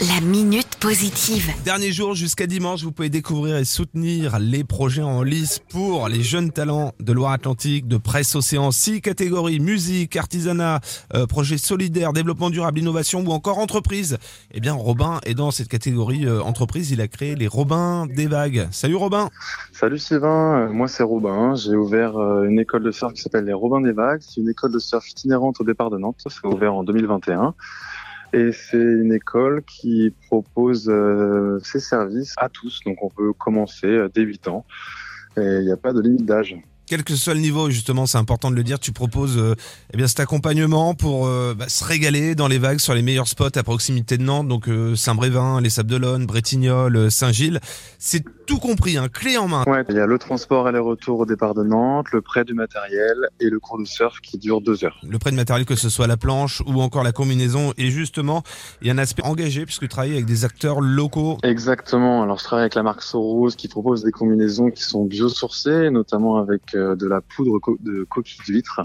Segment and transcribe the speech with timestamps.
[0.00, 1.50] La minute positive.
[1.64, 6.22] Dernier jour jusqu'à dimanche, vous pouvez découvrir et soutenir les projets en lice pour les
[6.22, 10.78] jeunes talents de Loire-Atlantique, de Presse Océan, six catégories, musique, artisanat,
[11.14, 14.18] euh, projet solidaire, développement durable, innovation ou encore entreprise.
[14.52, 18.28] Eh bien, Robin est dans cette catégorie euh, entreprise, il a créé les Robins des
[18.28, 18.68] Vagues.
[18.70, 19.30] Salut Robin
[19.72, 23.46] Salut Sylvain, Euh, moi c'est Robin, j'ai ouvert euh, une école de surf qui s'appelle
[23.46, 26.46] les Robins des Vagues, c'est une école de surf itinérante au départ de Nantes, c'est
[26.46, 27.54] ouvert en 2021.
[28.32, 33.86] Et c'est une école qui propose euh, ses services à tous, donc on peut commencer
[33.86, 34.66] euh, dès 8 ans.
[35.36, 36.56] Et il n'y a pas de limite d'âge.
[36.88, 39.54] Quel que soit le niveau, justement, c'est important de le dire, tu proposes euh,
[39.92, 43.28] eh bien cet accompagnement pour euh, bah, se régaler dans les vagues sur les meilleurs
[43.28, 47.60] spots à proximité de Nantes, donc euh, Saint-Brévin, les Sables d'Olonne, Bretignolles, euh, Saint-Gilles.
[47.98, 49.64] C'est tout compris, un clé en main.
[49.66, 53.16] Ouais, il y a le transport aller-retour au départ de Nantes, le prêt du matériel
[53.40, 54.98] et le cours de surf qui dure deux heures.
[55.06, 58.42] Le prêt de matériel, que ce soit la planche ou encore la combinaison, et justement,
[58.80, 61.36] il y a un aspect engagé puisque tu travailles avec des acteurs locaux.
[61.42, 62.22] Exactement.
[62.22, 66.38] Alors, je travaille avec la marque Soros qui propose des combinaisons qui sont biosourcées, notamment
[66.38, 68.80] avec de la poudre co- de coquille d'huître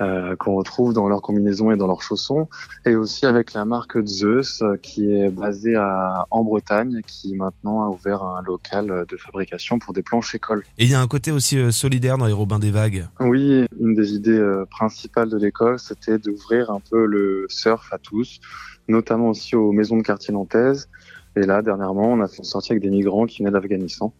[0.00, 2.48] euh, qu'on retrouve dans leurs combinaisons et dans leurs chaussons,
[2.84, 7.84] et aussi avec la marque Zeus euh, qui est basée à, en Bretagne, qui maintenant
[7.84, 10.64] a ouvert un local euh, de fabrication pour des planches écoles.
[10.78, 13.06] Et il y a un côté aussi euh, solidaire dans les Robins des Vagues.
[13.20, 17.98] Oui, une des idées euh, principales de l'école, c'était d'ouvrir un peu le surf à
[17.98, 18.40] tous,
[18.88, 20.88] notamment aussi aux maisons de quartier nantaises.
[21.36, 24.12] Et là, dernièrement, on a fait une sortie avec des migrants qui venaient d'Afghanistan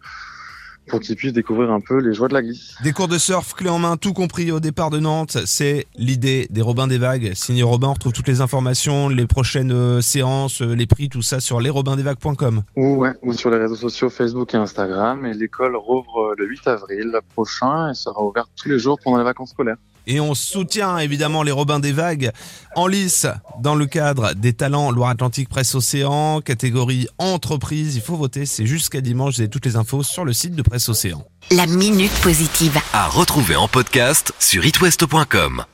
[0.89, 2.75] pour qu'ils puissent découvrir un peu les joies de la glisse.
[2.83, 5.39] Des cours de surf clé en main, tout compris au départ de Nantes.
[5.47, 7.33] C'est l'idée des Robins des Vagues.
[7.35, 11.23] Signé Robin, on retrouve toutes les informations, les prochaines euh, séances, euh, les prix, tout
[11.23, 12.63] ça sur lesrobindesvagues.com.
[12.77, 15.25] Ou, ouais, ou sur les réseaux sociaux Facebook et Instagram.
[15.27, 19.19] Et l'école rouvre euh, le 8 avril prochain et sera ouverte tous les jours pendant
[19.19, 19.77] les vacances scolaires.
[20.07, 22.31] Et on soutient évidemment les Robins des Vagues
[22.77, 23.27] en lice
[23.61, 27.97] dans le cadre des talents Loire-Atlantique Presse Océan, catégorie entreprise.
[27.97, 29.35] Il faut voter, c'est jusqu'à dimanche.
[29.35, 31.25] Vous avez toutes les infos sur le site de Presse Océan.
[31.51, 32.79] La minute positive.
[32.93, 35.65] À retrouver en podcast sur itwest.com.